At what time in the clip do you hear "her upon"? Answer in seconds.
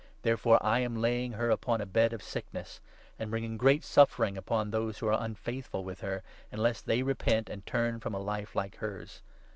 1.33-1.79